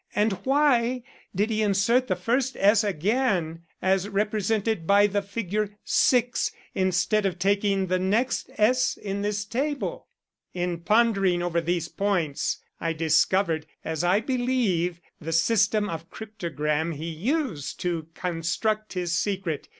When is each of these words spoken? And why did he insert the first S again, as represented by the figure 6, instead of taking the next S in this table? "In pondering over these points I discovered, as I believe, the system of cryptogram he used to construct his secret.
And 0.15 0.33
why 0.45 1.03
did 1.35 1.51
he 1.51 1.61
insert 1.61 2.07
the 2.07 2.15
first 2.15 2.57
S 2.59 2.83
again, 2.83 3.65
as 3.83 4.09
represented 4.09 4.87
by 4.87 5.05
the 5.05 5.21
figure 5.21 5.77
6, 5.83 6.51
instead 6.73 7.27
of 7.27 7.37
taking 7.37 7.85
the 7.85 7.99
next 7.99 8.49
S 8.57 8.97
in 8.97 9.21
this 9.21 9.45
table? 9.45 10.07
"In 10.55 10.79
pondering 10.79 11.43
over 11.43 11.61
these 11.61 11.87
points 11.87 12.63
I 12.79 12.93
discovered, 12.93 13.67
as 13.85 14.03
I 14.03 14.21
believe, 14.21 14.99
the 15.19 15.31
system 15.31 15.87
of 15.87 16.09
cryptogram 16.09 16.93
he 16.93 17.05
used 17.09 17.79
to 17.81 18.07
construct 18.15 18.93
his 18.93 19.11
secret. 19.15 19.67